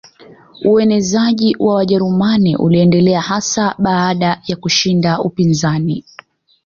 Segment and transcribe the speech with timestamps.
[0.65, 6.05] Uenezeaji wa Wajerumani uliendelea hasa baada ya kuushinda upinzani